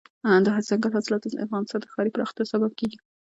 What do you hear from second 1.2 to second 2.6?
د افغانستان د ښاري پراختیا